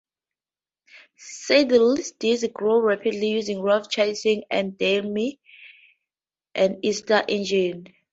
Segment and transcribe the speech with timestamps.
[1.19, 5.33] Siddeley-Deasy grew rapidly using Rover chassis and Daimler
[6.55, 7.89] and Aster engines.